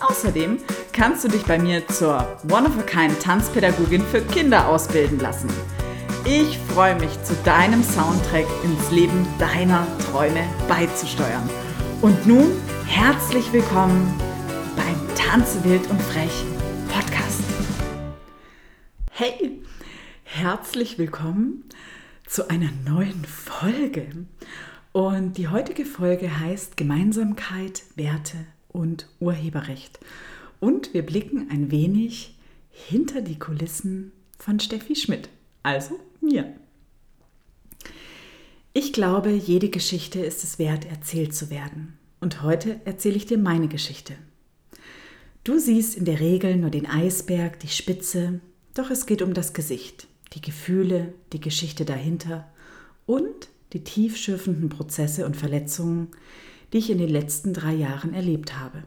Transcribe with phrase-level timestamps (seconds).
[0.00, 0.58] Außerdem
[0.92, 5.48] kannst du dich bei mir zur One-of-a-Kind Tanzpädagogin für Kinder ausbilden lassen.
[6.24, 11.48] Ich freue mich, zu deinem Soundtrack ins Leben deiner Träume beizusteuern.
[12.00, 12.52] Und nun
[12.86, 14.14] herzlich willkommen
[14.76, 16.44] beim Tanze wild und frech
[16.88, 17.42] Podcast.
[19.10, 19.60] Hey,
[20.22, 21.64] herzlich willkommen
[22.24, 24.06] zu einer neuen Folge.
[24.92, 29.98] Und die heutige Folge heißt Gemeinsamkeit, Werte und Urheberrecht.
[30.60, 32.36] Und wir blicken ein wenig
[32.70, 35.28] hinter die Kulissen von Steffi Schmidt,
[35.62, 36.52] also mir.
[38.72, 41.98] Ich glaube, jede Geschichte ist es wert, erzählt zu werden.
[42.20, 44.14] Und heute erzähle ich dir meine Geschichte.
[45.44, 48.40] Du siehst in der Regel nur den Eisberg, die Spitze,
[48.74, 52.48] doch es geht um das Gesicht die Gefühle, die Geschichte dahinter
[53.06, 56.08] und die tiefschürfenden Prozesse und Verletzungen,
[56.72, 58.82] die ich in den letzten drei Jahren erlebt habe.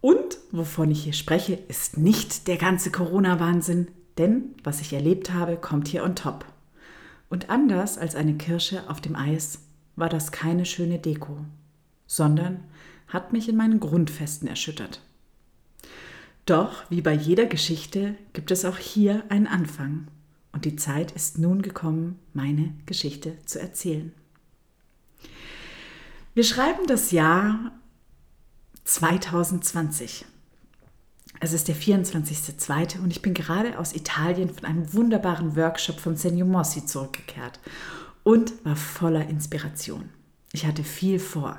[0.00, 5.56] Und wovon ich hier spreche, ist nicht der ganze Corona-Wahnsinn, denn was ich erlebt habe,
[5.56, 6.44] kommt hier on top.
[7.28, 9.60] Und anders als eine Kirsche auf dem Eis
[9.96, 11.38] war das keine schöne Deko,
[12.06, 12.64] sondern
[13.08, 15.02] hat mich in meinen Grundfesten erschüttert.
[16.46, 20.08] Doch wie bei jeder Geschichte gibt es auch hier einen Anfang.
[20.52, 24.12] Und die Zeit ist nun gekommen, meine Geschichte zu erzählen.
[26.38, 27.72] Wir schreiben das Jahr
[28.84, 30.24] 2020.
[31.40, 33.00] Es ist der 24.02.
[33.00, 37.58] und ich bin gerade aus Italien von einem wunderbaren Workshop von Senio Mossi zurückgekehrt
[38.22, 40.10] und war voller Inspiration.
[40.52, 41.58] Ich hatte viel vor.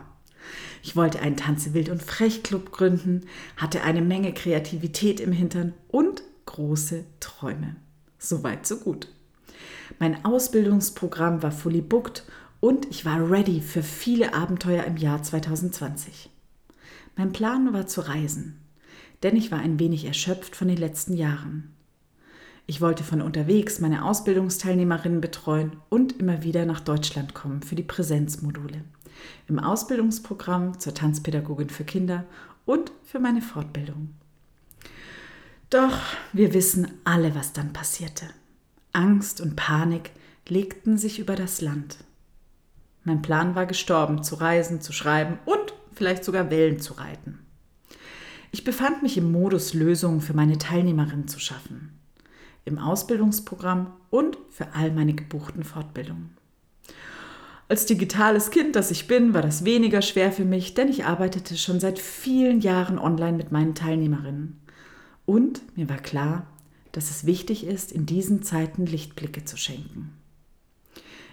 [0.81, 3.25] Ich wollte einen Tanze wild und frech Club gründen,
[3.57, 7.75] hatte eine Menge Kreativität im Hintern und große Träume.
[8.17, 9.09] Soweit, so gut.
[9.99, 12.23] Mein Ausbildungsprogramm war fully booked
[12.59, 16.29] und ich war ready für viele Abenteuer im Jahr 2020.
[17.15, 18.59] Mein Plan war zu reisen,
[19.23, 21.73] denn ich war ein wenig erschöpft von den letzten Jahren.
[22.65, 27.83] Ich wollte von unterwegs meine Ausbildungsteilnehmerinnen betreuen und immer wieder nach Deutschland kommen für die
[27.83, 28.83] Präsenzmodule
[29.47, 32.25] im Ausbildungsprogramm zur Tanzpädagogin für Kinder
[32.65, 34.13] und für meine Fortbildung.
[35.69, 35.97] Doch
[36.33, 38.25] wir wissen alle, was dann passierte.
[38.91, 40.11] Angst und Panik
[40.47, 41.97] legten sich über das Land.
[43.03, 47.39] Mein Plan war gestorben, zu reisen, zu schreiben und vielleicht sogar Wellen zu reiten.
[48.51, 51.99] Ich befand mich im Modus, Lösungen für meine Teilnehmerinnen zu schaffen,
[52.65, 56.35] im Ausbildungsprogramm und für all meine gebuchten Fortbildungen.
[57.67, 61.55] Als digitales Kind, das ich bin, war das weniger schwer für mich, denn ich arbeitete
[61.55, 64.59] schon seit vielen Jahren online mit meinen Teilnehmerinnen.
[65.27, 66.47] Und mir war klar,
[66.91, 70.18] dass es wichtig ist, in diesen Zeiten Lichtblicke zu schenken.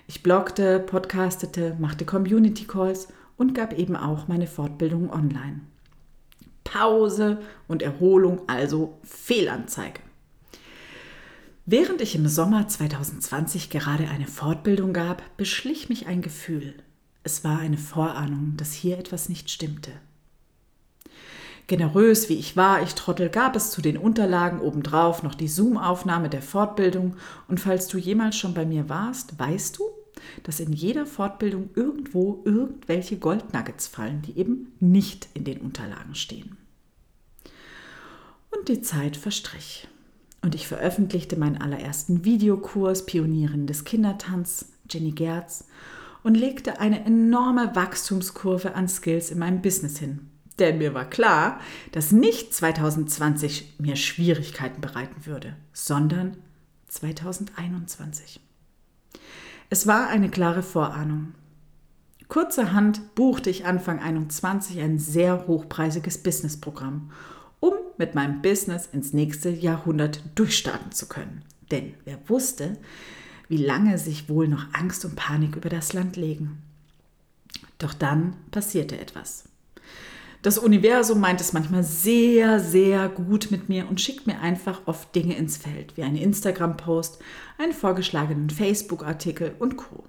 [0.08, 5.62] Ich bloggte, podcastete, machte Community Calls und gab eben auch meine Fortbildung online.
[6.62, 10.00] Pause und Erholung, also Fehlanzeige.
[11.64, 16.74] Während ich im Sommer 2020 gerade eine Fortbildung gab, beschlich mich ein Gefühl.
[17.24, 19.90] Es war eine Vorahnung, dass hier etwas nicht stimmte.
[21.66, 26.28] Generös wie ich war, ich Trottel, gab es zu den Unterlagen obendrauf noch die Zoom-Aufnahme
[26.28, 27.16] der Fortbildung
[27.48, 29.95] und falls du jemals schon bei mir warst, weißt du,
[30.42, 36.56] dass in jeder Fortbildung irgendwo irgendwelche Goldnuggets fallen, die eben nicht in den Unterlagen stehen.
[38.50, 39.88] Und die Zeit verstrich
[40.42, 45.64] und ich veröffentlichte meinen allerersten Videokurs Pionierin des Kindertanz, Jenny Gerz,
[46.22, 50.30] und legte eine enorme Wachstumskurve an Skills in meinem Business hin.
[50.58, 51.60] Denn mir war klar,
[51.92, 56.36] dass nicht 2020 mir Schwierigkeiten bereiten würde, sondern
[56.88, 58.40] 2021.
[59.68, 61.34] Es war eine klare Vorahnung.
[62.28, 67.10] Kurzerhand buchte ich Anfang 2021 ein sehr hochpreisiges Businessprogramm
[67.60, 71.42] um mit meinem Business ins nächste Jahrhundert durchstarten zu können.
[71.70, 72.76] Denn wer wusste,
[73.48, 76.62] wie lange sich wohl noch Angst und Panik über das Land legen.
[77.78, 79.44] Doch dann passierte etwas.
[80.42, 85.14] Das Universum meint es manchmal sehr, sehr gut mit mir und schickt mir einfach oft
[85.14, 87.18] Dinge ins Feld, wie einen Instagram-Post,
[87.58, 90.04] einen vorgeschlagenen Facebook-Artikel und Co.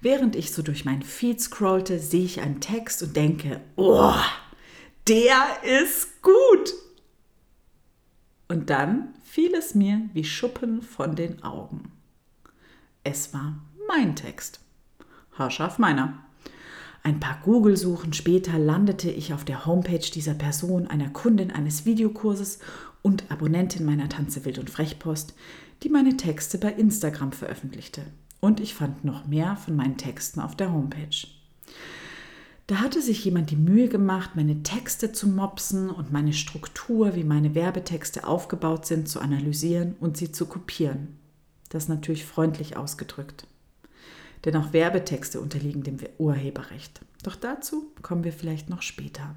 [0.00, 4.14] Während ich so durch meinen Feed scrollte, sehe ich einen Text und denke, oh,
[5.08, 6.74] der ist gut.
[8.46, 11.92] Und dann fiel es mir wie Schuppen von den Augen.
[13.02, 13.58] Es war
[13.88, 14.60] mein Text.
[15.32, 16.24] Haarscharf meiner.
[17.08, 22.58] Ein paar Google-Suchen später landete ich auf der Homepage dieser Person, einer Kundin eines Videokurses
[23.00, 25.32] und Abonnentin meiner Tanze Wild und Frechpost,
[25.82, 28.02] die meine Texte bei Instagram veröffentlichte.
[28.40, 31.26] Und ich fand noch mehr von meinen Texten auf der Homepage.
[32.66, 37.24] Da hatte sich jemand die Mühe gemacht, meine Texte zu mopsen und meine Struktur, wie
[37.24, 41.16] meine Werbetexte aufgebaut sind, zu analysieren und sie zu kopieren.
[41.70, 43.46] Das natürlich freundlich ausgedrückt.
[44.44, 47.00] Denn auch Werbetexte unterliegen dem Urheberrecht.
[47.22, 49.34] Doch dazu kommen wir vielleicht noch später.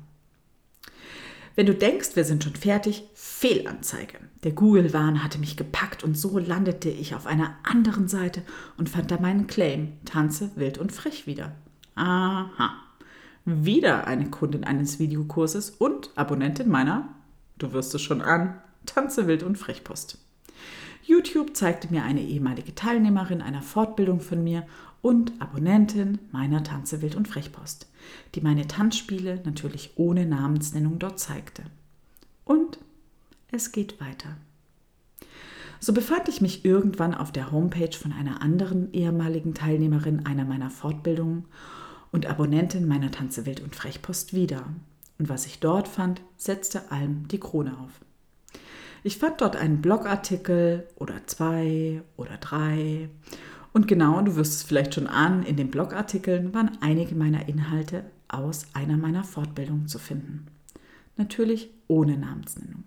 [1.55, 4.19] Wenn du denkst, wir sind schon fertig, Fehlanzeige.
[4.43, 8.43] Der Google-Wahn hatte mich gepackt und so landete ich auf einer anderen Seite
[8.77, 11.51] und fand da meinen Claim, tanze wild und frech wieder.
[11.95, 12.71] Aha
[13.45, 17.09] wieder eine Kundin eines Videokurses und Abonnentin meiner,
[17.57, 20.17] du wirst es schon an, Tanze wild und Frechpost.
[21.03, 24.65] YouTube zeigte mir eine ehemalige Teilnehmerin einer Fortbildung von mir
[25.01, 27.87] und Abonnentin meiner Tanze wild und Frechpost,
[28.35, 31.63] die meine Tanzspiele natürlich ohne Namensnennung dort zeigte.
[32.45, 32.77] Und
[33.51, 34.37] es geht weiter.
[35.79, 40.69] So befand ich mich irgendwann auf der Homepage von einer anderen ehemaligen Teilnehmerin einer meiner
[40.69, 41.45] Fortbildungen
[42.11, 44.65] und Abonnentin meiner Tanze Wild und Frechpost wieder.
[45.17, 47.91] Und was ich dort fand, setzte allem die Krone auf.
[49.03, 53.09] Ich fand dort einen Blogartikel oder zwei oder drei.
[53.73, 58.03] Und genau, du wirst es vielleicht schon an, in den Blogartikeln waren einige meiner Inhalte
[58.27, 60.47] aus einer meiner Fortbildungen zu finden.
[61.17, 62.83] Natürlich ohne Namensnennung.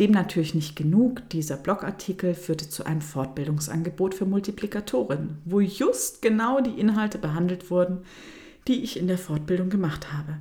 [0.00, 6.60] Dem natürlich nicht genug, dieser Blogartikel führte zu einem Fortbildungsangebot für Multiplikatoren, wo just genau
[6.60, 7.98] die Inhalte behandelt wurden,
[8.66, 10.38] die ich in der Fortbildung gemacht habe.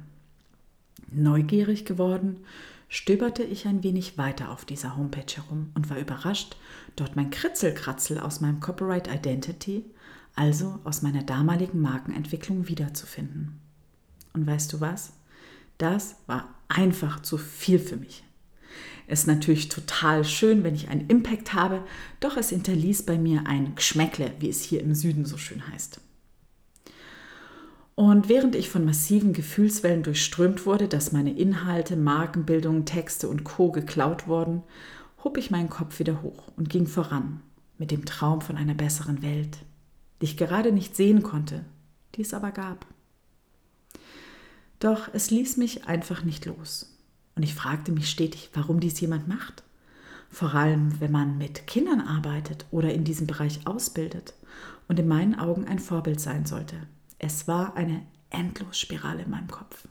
[1.12, 2.38] Neugierig geworden,
[2.94, 6.56] stöberte ich ein wenig weiter auf dieser Homepage herum und war überrascht,
[6.96, 9.84] dort mein Kritzelkratzel aus meinem Copyright Identity,
[10.36, 13.60] also aus meiner damaligen Markenentwicklung wiederzufinden.
[14.34, 15.14] Und weißt du was?
[15.80, 18.24] Das war einfach zu viel für mich.
[19.08, 21.84] Ist natürlich total schön, wenn ich einen Impact habe,
[22.20, 26.00] doch es hinterließ bei mir ein Geschmäckle, wie es hier im Süden so schön heißt.
[27.96, 33.72] Und während ich von massiven Gefühlswellen durchströmt wurde, dass meine Inhalte, Markenbildung, Texte und Co
[33.72, 34.64] geklaut wurden,
[35.24, 37.42] hob ich meinen Kopf wieder hoch und ging voran
[37.78, 39.60] mit dem Traum von einer besseren Welt,
[40.22, 41.66] die ich gerade nicht sehen konnte,
[42.16, 42.86] die es aber gab.
[44.80, 46.98] Doch es ließ mich einfach nicht los.
[47.36, 49.64] Und ich fragte mich stetig, warum dies jemand macht.
[50.30, 54.34] Vor allem, wenn man mit Kindern arbeitet oder in diesem Bereich ausbildet
[54.88, 56.76] und in meinen Augen ein Vorbild sein sollte.
[57.20, 59.88] Es war eine Endlosspirale in meinem Kopf.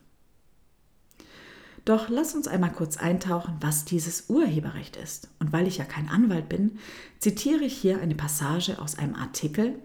[1.84, 5.28] Doch lass uns einmal kurz eintauchen, was dieses Urheberrecht ist.
[5.40, 6.78] Und weil ich ja kein Anwalt bin,
[7.18, 9.78] zitiere ich hier eine Passage aus einem Artikel,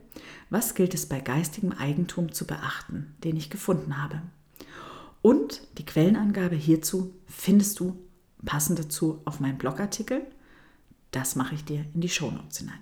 [0.49, 4.21] Was gilt es bei geistigem Eigentum zu beachten, den ich gefunden habe.
[5.21, 7.99] Und die Quellenangabe hierzu findest du
[8.45, 10.25] passend dazu auf meinem Blogartikel.
[11.11, 12.79] Das mache ich dir in die Shownotes hinein.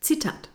[0.00, 0.50] Zitat.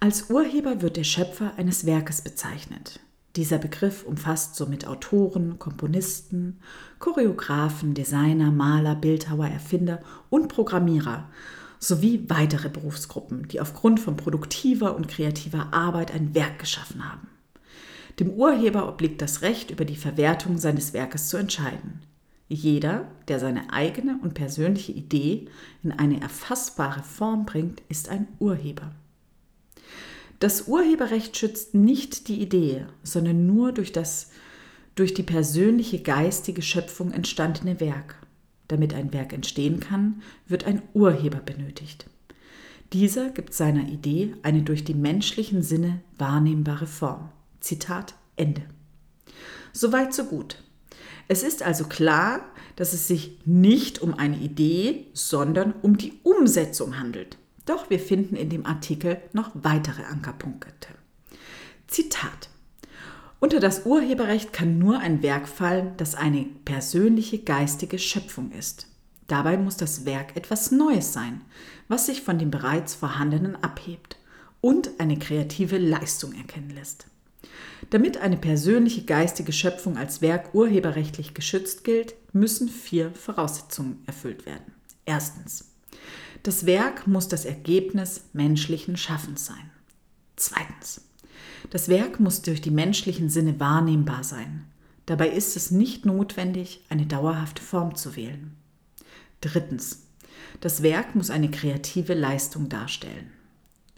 [0.00, 3.00] Als Urheber wird der Schöpfer eines Werkes bezeichnet.
[3.36, 6.60] Dieser Begriff umfasst somit Autoren, Komponisten,
[7.00, 11.28] Choreografen, Designer, Maler, Bildhauer, Erfinder und Programmierer
[11.80, 17.28] sowie weitere Berufsgruppen, die aufgrund von produktiver und kreativer Arbeit ein Werk geschaffen haben.
[18.20, 22.02] Dem Urheber obliegt das Recht, über die Verwertung seines Werkes zu entscheiden.
[22.48, 25.48] Jeder, der seine eigene und persönliche Idee
[25.82, 28.92] in eine erfassbare Form bringt, ist ein Urheber.
[30.40, 34.30] Das Urheberrecht schützt nicht die Idee, sondern nur durch das
[34.94, 38.16] durch die persönliche geistige Schöpfung entstandene Werk.
[38.68, 42.06] Damit ein Werk entstehen kann, wird ein Urheber benötigt.
[42.92, 47.30] Dieser gibt seiner Idee eine durch die menschlichen Sinne wahrnehmbare Form.
[47.60, 48.62] Zitat Ende.
[49.72, 50.62] Soweit so gut.
[51.26, 52.44] Es ist also klar,
[52.76, 57.38] dass es sich nicht um eine Idee, sondern um die Umsetzung handelt.
[57.66, 60.88] Doch wir finden in dem Artikel noch weitere Ankerpunkte.
[61.86, 62.50] Zitat.
[63.40, 68.86] Unter das Urheberrecht kann nur ein Werk fallen, das eine persönliche geistige Schöpfung ist.
[69.26, 71.40] Dabei muss das Werk etwas Neues sein,
[71.88, 74.16] was sich von dem bereits vorhandenen abhebt
[74.60, 77.06] und eine kreative Leistung erkennen lässt.
[77.90, 84.72] Damit eine persönliche geistige Schöpfung als Werk urheberrechtlich geschützt gilt, müssen vier Voraussetzungen erfüllt werden.
[85.04, 85.70] Erstens.
[86.44, 89.70] Das Werk muss das Ergebnis menschlichen Schaffens sein.
[90.36, 91.00] Zweitens.
[91.70, 94.66] Das Werk muss durch die menschlichen Sinne wahrnehmbar sein.
[95.06, 98.54] Dabei ist es nicht notwendig, eine dauerhafte Form zu wählen.
[99.40, 100.02] Drittens.
[100.60, 103.30] Das Werk muss eine kreative Leistung darstellen.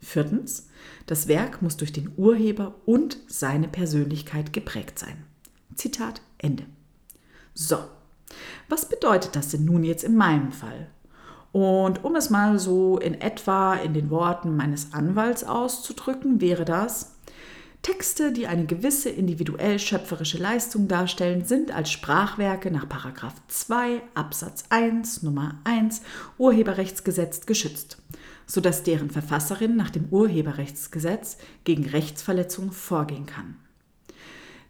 [0.01, 0.69] Viertens.
[1.07, 5.25] Das Werk muss durch den Urheber und seine Persönlichkeit geprägt sein.
[5.75, 6.65] Zitat Ende.
[7.55, 7.79] So,
[8.69, 10.89] was bedeutet das denn nun jetzt in meinem Fall?
[11.57, 17.15] Und um es mal so in etwa in den Worten meines Anwalts auszudrücken, wäre das,
[17.81, 22.85] Texte, die eine gewisse individuell schöpferische Leistung darstellen, sind als Sprachwerke nach
[23.49, 26.03] 2 Absatz 1 Nummer 1
[26.37, 28.03] Urheberrechtsgesetz geschützt,
[28.47, 33.57] sodass deren Verfasserin nach dem Urheberrechtsgesetz gegen Rechtsverletzung vorgehen kann.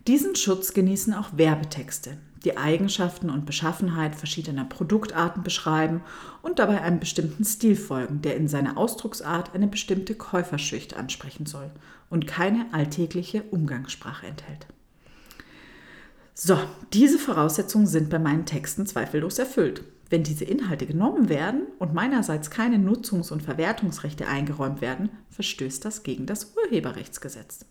[0.06, 6.02] Diesen Schutz genießen auch Werbetexte, die Eigenschaften und Beschaffenheit verschiedener Produktarten beschreiben
[6.42, 11.72] und dabei einem bestimmten Stil folgen, der in seiner Ausdrucksart eine bestimmte Käuferschicht ansprechen soll
[12.08, 14.68] und keine alltägliche Umgangssprache enthält.
[16.34, 16.56] So,
[16.92, 19.82] diese Voraussetzungen sind bei meinen Texten zweifellos erfüllt.
[20.08, 26.04] Wenn diese Inhalte genommen werden und meinerseits keine Nutzungs- und Verwertungsrechte eingeräumt werden, verstößt das
[26.04, 27.66] gegen das Urheberrechtsgesetz.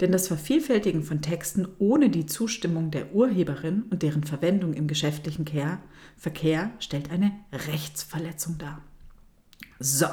[0.00, 5.46] Denn das Vervielfältigen von Texten ohne die Zustimmung der Urheberin und deren Verwendung im geschäftlichen
[6.16, 8.82] Verkehr stellt eine Rechtsverletzung dar.
[9.78, 10.06] So,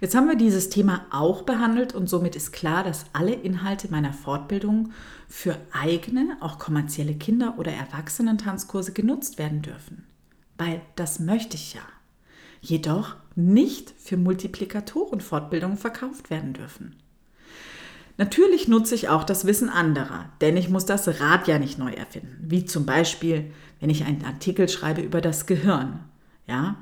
[0.00, 4.12] jetzt haben wir dieses Thema auch behandelt und somit ist klar, dass alle Inhalte meiner
[4.12, 4.92] Fortbildung
[5.28, 10.04] für eigene, auch kommerzielle Kinder- oder Erwachsenentanzkurse genutzt werden dürfen.
[10.58, 11.82] Weil das möchte ich ja.
[12.60, 16.96] Jedoch nicht für Multiplikatorenfortbildungen verkauft werden dürfen.
[18.18, 21.92] Natürlich nutze ich auch das Wissen anderer, denn ich muss das Rad ja nicht neu
[21.92, 22.38] erfinden.
[22.40, 26.00] Wie zum Beispiel, wenn ich einen Artikel schreibe über das Gehirn.
[26.46, 26.76] Ja,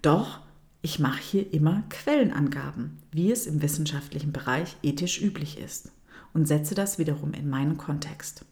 [0.00, 0.40] doch
[0.82, 5.92] ich mache hier immer Quellenangaben, wie es im wissenschaftlichen Bereich ethisch üblich ist
[6.32, 8.46] und setze das wiederum in meinen Kontext.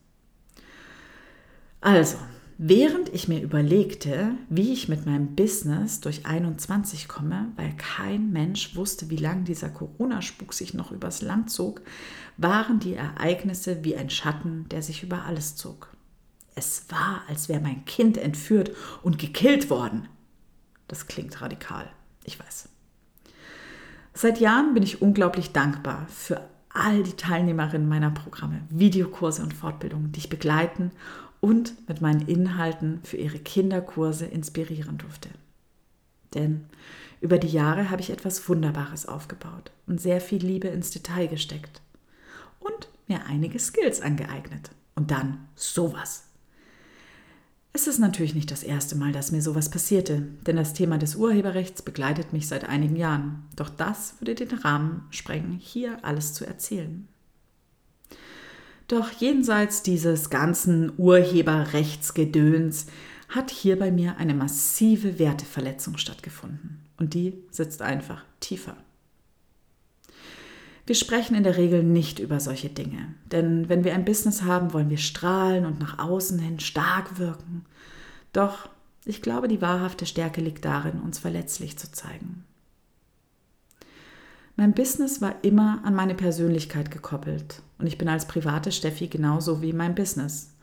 [1.80, 2.18] Also,
[2.60, 8.74] Während ich mir überlegte, wie ich mit meinem Business durch 21 komme, weil kein Mensch
[8.74, 11.82] wusste, wie lange dieser Corona-Spuk sich noch übers Land zog,
[12.36, 15.94] waren die Ereignisse wie ein Schatten, der sich über alles zog.
[16.56, 18.72] Es war, als wäre mein Kind entführt
[19.04, 20.08] und gekillt worden.
[20.88, 21.88] Das klingt radikal,
[22.24, 22.68] ich weiß.
[24.14, 30.10] Seit Jahren bin ich unglaublich dankbar für all die Teilnehmerinnen meiner Programme, Videokurse und Fortbildungen,
[30.10, 30.90] die ich begleiten
[31.40, 35.28] und mit meinen Inhalten für ihre Kinderkurse inspirieren durfte.
[36.34, 36.66] Denn
[37.20, 41.80] über die Jahre habe ich etwas Wunderbares aufgebaut und sehr viel Liebe ins Detail gesteckt
[42.60, 44.70] und mir einige Skills angeeignet.
[44.94, 46.24] Und dann sowas.
[47.72, 51.14] Es ist natürlich nicht das erste Mal, dass mir sowas passierte, denn das Thema des
[51.14, 53.44] Urheberrechts begleitet mich seit einigen Jahren.
[53.54, 57.06] Doch das würde den Rahmen sprengen, hier alles zu erzählen.
[58.88, 62.86] Doch jenseits dieses ganzen Urheberrechtsgedöns
[63.28, 66.80] hat hier bei mir eine massive Werteverletzung stattgefunden.
[66.96, 68.76] Und die sitzt einfach tiefer.
[70.86, 74.72] Wir sprechen in der Regel nicht über solche Dinge, denn wenn wir ein Business haben,
[74.72, 77.66] wollen wir strahlen und nach außen hin stark wirken.
[78.32, 78.70] Doch
[79.04, 82.44] ich glaube, die wahrhafte Stärke liegt darin, uns verletzlich zu zeigen.
[84.60, 89.62] Mein Business war immer an meine Persönlichkeit gekoppelt und ich bin als private Steffi genauso
[89.62, 90.56] wie mein Business.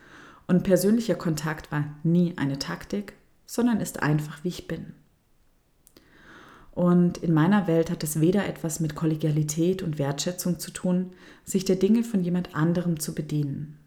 [0.47, 3.13] Und persönlicher Kontakt war nie eine Taktik,
[3.45, 4.87] sondern ist einfach, wie ich bin.
[6.71, 11.13] Und in meiner Welt hat es weder etwas mit Kollegialität und Wertschätzung zu tun,
[11.45, 13.79] sich der Dinge von jemand anderem zu bedienen.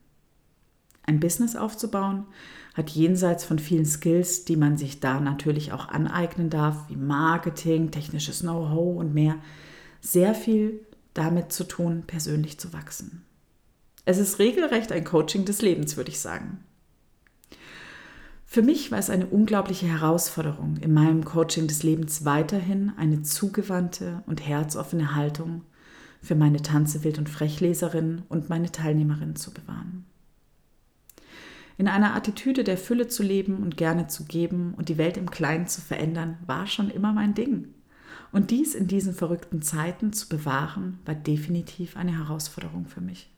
[1.03, 2.25] Ein Business aufzubauen
[2.73, 7.91] hat jenseits von vielen Skills, die man sich da natürlich auch aneignen darf, wie Marketing,
[7.91, 9.37] technisches Know-how und mehr,
[10.00, 10.81] sehr viel
[11.14, 13.25] damit zu tun, persönlich zu wachsen.
[14.05, 16.64] Es ist regelrecht ein Coaching des Lebens, würde ich sagen.
[18.47, 24.23] Für mich war es eine unglaubliche Herausforderung, in meinem Coaching des Lebens weiterhin eine zugewandte
[24.25, 25.62] und herzoffene Haltung
[26.23, 30.07] für meine Tanze wild und Frechleserin und meine Teilnehmerinnen zu bewahren.
[31.76, 35.31] In einer Attitüde der Fülle zu leben und gerne zu geben und die Welt im
[35.31, 37.69] Kleinen zu verändern, war schon immer mein Ding.
[38.32, 43.30] Und dies in diesen verrückten Zeiten zu bewahren, war definitiv eine Herausforderung für mich.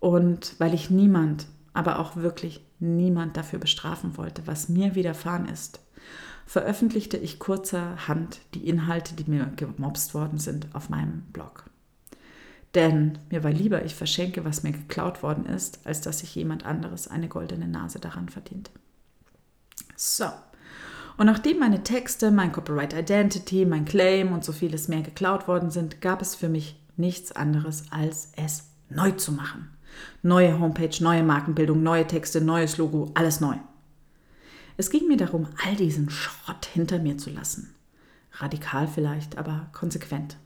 [0.00, 5.80] Und weil ich niemand, aber auch wirklich niemand dafür bestrafen wollte, was mir widerfahren ist,
[6.46, 11.64] veröffentlichte ich kurzerhand die Inhalte, die mir gemobst worden sind, auf meinem Blog.
[12.74, 16.66] Denn mir war lieber, ich verschenke, was mir geklaut worden ist, als dass sich jemand
[16.66, 18.70] anderes eine goldene Nase daran verdient.
[19.96, 20.26] So,
[21.16, 25.70] und nachdem meine Texte, mein Copyright Identity, mein Claim und so vieles mehr geklaut worden
[25.70, 29.70] sind, gab es für mich nichts anderes, als es neu zu machen.
[30.22, 33.56] Neue Homepage, neue Markenbildung, neue Texte, neues Logo, alles neu.
[34.76, 37.74] Es ging mir darum, all diesen Schrott hinter mir zu lassen.
[38.32, 40.36] Radikal vielleicht, aber konsequent.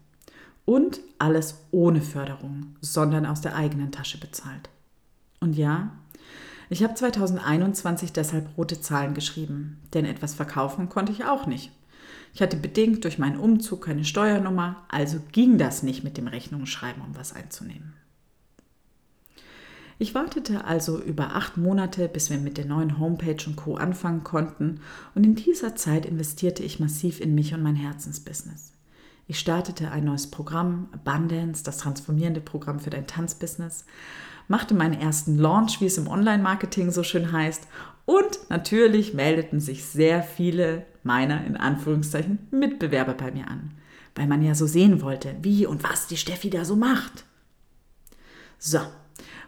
[0.66, 4.68] Und alles ohne Förderung, sondern aus der eigenen Tasche bezahlt.
[5.40, 5.92] Und ja,
[6.70, 11.72] ich habe 2021 deshalb rote Zahlen geschrieben, denn etwas verkaufen konnte ich auch nicht.
[12.34, 17.02] Ich hatte bedingt durch meinen Umzug keine Steuernummer, also ging das nicht mit dem Rechnungsschreiben,
[17.02, 17.94] um was einzunehmen.
[20.00, 23.74] Ich wartete also über acht Monate, bis wir mit der neuen Homepage und Co.
[23.74, 24.80] anfangen konnten,
[25.16, 28.72] und in dieser Zeit investierte ich massiv in mich und mein Herzensbusiness.
[29.26, 33.84] Ich startete ein neues Programm, Abundance, das transformierende Programm für dein Tanzbusiness,
[34.48, 37.66] machte meinen ersten Launch, wie es im Online-Marketing so schön heißt,
[38.04, 43.72] und natürlich meldeten sich sehr viele meiner in Anführungszeichen Mitbewerber bei mir an,
[44.14, 47.24] weil man ja so sehen wollte, wie und was die Steffi da so macht.
[48.58, 48.80] So,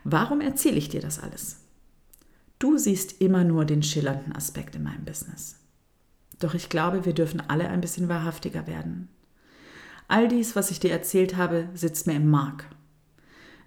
[0.04, 1.58] Warum erzähle ich dir das alles?
[2.58, 5.56] Du siehst immer nur den schillernden Aspekt in meinem Business.
[6.38, 9.08] Doch ich glaube, wir dürfen alle ein bisschen wahrhaftiger werden.
[10.08, 12.64] All dies, was ich dir erzählt habe, sitzt mir im Mark.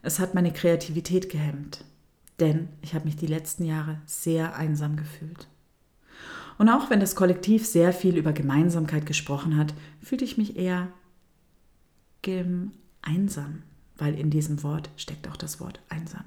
[0.03, 1.83] Es hat meine Kreativität gehemmt,
[2.39, 5.48] denn ich habe mich die letzten Jahre sehr einsam gefühlt.
[6.60, 10.89] Und auch wenn das Kollektiv sehr viel über Gemeinsamkeit gesprochen hat, fühlte ich mich eher
[13.01, 13.63] einsam
[13.98, 16.25] weil in diesem Wort steckt auch das Wort einsam.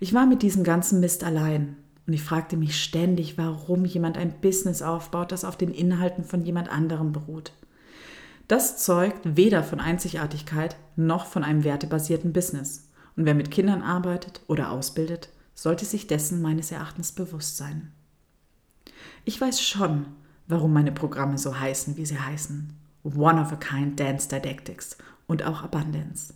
[0.00, 1.76] Ich war mit diesem ganzen Mist allein
[2.06, 6.42] und ich fragte mich ständig, warum jemand ein Business aufbaut, das auf den Inhalten von
[6.42, 7.52] jemand anderem beruht.
[8.52, 12.90] Das zeugt weder von Einzigartigkeit noch von einem wertebasierten Business.
[13.16, 17.92] Und wer mit Kindern arbeitet oder ausbildet, sollte sich dessen meines Erachtens bewusst sein.
[19.24, 20.04] Ich weiß schon,
[20.48, 22.74] warum meine Programme so heißen, wie sie heißen.
[23.04, 26.34] One of a Kind Dance Didactics und auch Abundance.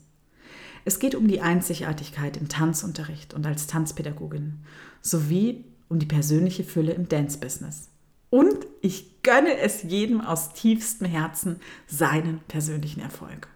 [0.86, 4.64] Es geht um die Einzigartigkeit im Tanzunterricht und als Tanzpädagogin
[5.02, 7.90] sowie um die persönliche Fülle im Dance-Business.
[8.30, 13.48] Und ich gönne es jedem aus tiefstem Herzen seinen persönlichen Erfolg.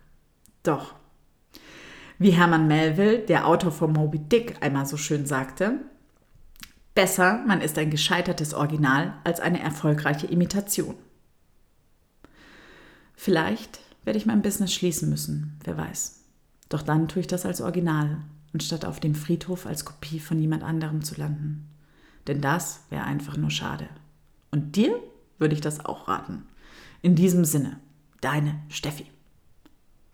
[0.62, 0.94] Doch,
[2.18, 5.80] wie Hermann Melville, der Autor von Moby Dick, einmal so schön sagte,
[6.94, 10.96] besser man ist ein gescheitertes Original als eine erfolgreiche Imitation.
[13.14, 16.20] Vielleicht werde ich mein Business schließen müssen, wer weiß.
[16.68, 18.18] Doch dann tue ich das als Original,
[18.52, 21.68] anstatt auf dem Friedhof als Kopie von jemand anderem zu landen.
[22.26, 23.88] Denn das wäre einfach nur schade.
[24.50, 24.94] Und dir
[25.38, 26.46] würde ich das auch raten.
[27.02, 27.80] In diesem Sinne,
[28.20, 29.06] deine Steffi.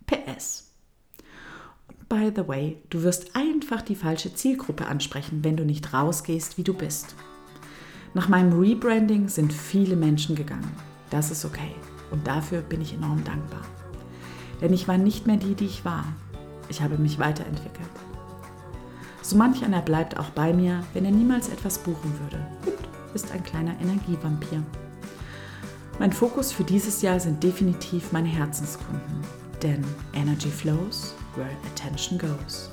[0.07, 0.73] PS.
[2.09, 6.63] by the way, du wirst einfach die falsche Zielgruppe ansprechen, wenn du nicht rausgehst, wie
[6.63, 7.17] du bist.
[8.15, 10.71] Nach meinem Rebranding sind viele Menschen gegangen.
[11.11, 11.75] Das ist okay.
[12.13, 13.63] Und dafür bin ich enorm dankbar.
[14.61, 16.05] Denn ich war nicht mehr die, die ich war.
[16.69, 17.91] Ich habe mich weiterentwickelt.
[19.23, 22.76] So manch einer bleibt auch bei mir, wenn er niemals etwas buchen würde
[23.17, 24.63] ist ein kleiner Energievampir.
[25.99, 29.23] Mein Fokus für dieses Jahr sind definitiv meine Herzenskunden,
[29.63, 32.71] denn Energy flows where attention goes.